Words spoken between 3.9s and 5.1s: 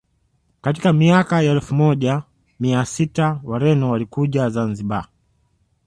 walikuja Zanzibar